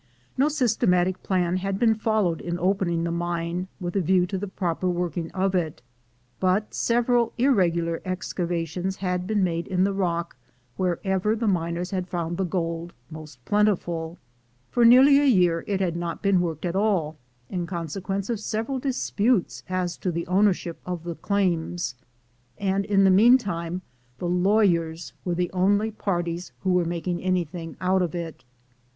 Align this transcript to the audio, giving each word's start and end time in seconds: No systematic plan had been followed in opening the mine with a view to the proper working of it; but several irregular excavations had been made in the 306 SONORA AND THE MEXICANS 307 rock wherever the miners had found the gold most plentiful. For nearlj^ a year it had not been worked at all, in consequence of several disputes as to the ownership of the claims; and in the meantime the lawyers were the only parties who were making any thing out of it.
No 0.35 0.49
systematic 0.49 1.21
plan 1.21 1.57
had 1.57 1.77
been 1.77 1.93
followed 1.93 2.41
in 2.41 2.57
opening 2.57 3.03
the 3.03 3.11
mine 3.11 3.67
with 3.79 3.95
a 3.95 4.01
view 4.01 4.25
to 4.25 4.37
the 4.39 4.47
proper 4.47 4.89
working 4.89 5.29
of 5.31 5.53
it; 5.53 5.83
but 6.39 6.73
several 6.73 7.33
irregular 7.37 8.01
excavations 8.03 8.95
had 8.95 9.27
been 9.27 9.43
made 9.43 9.67
in 9.67 9.83
the 9.83 9.91
306 9.93 10.35
SONORA 10.75 10.91
AND 10.91 11.03
THE 11.41 11.47
MEXICANS 11.47 11.53
307 11.53 11.53
rock 11.53 11.53
wherever 11.53 11.53
the 11.53 11.53
miners 11.53 11.91
had 11.91 12.07
found 12.07 12.37
the 12.37 12.45
gold 12.45 12.93
most 13.11 13.45
plentiful. 13.45 14.17
For 14.71 14.83
nearlj^ 14.83 15.21
a 15.21 15.29
year 15.29 15.63
it 15.67 15.79
had 15.79 15.95
not 15.95 16.23
been 16.23 16.41
worked 16.41 16.65
at 16.65 16.75
all, 16.75 17.19
in 17.47 17.67
consequence 17.67 18.27
of 18.31 18.39
several 18.39 18.79
disputes 18.79 19.61
as 19.69 19.97
to 19.97 20.11
the 20.11 20.25
ownership 20.25 20.81
of 20.83 21.03
the 21.03 21.13
claims; 21.13 21.93
and 22.57 22.85
in 22.85 23.03
the 23.03 23.11
meantime 23.11 23.83
the 24.17 24.27
lawyers 24.27 25.13
were 25.23 25.35
the 25.35 25.51
only 25.51 25.91
parties 25.91 26.53
who 26.61 26.71
were 26.73 26.85
making 26.85 27.21
any 27.21 27.43
thing 27.43 27.77
out 27.79 28.01
of 28.01 28.15
it. 28.15 28.43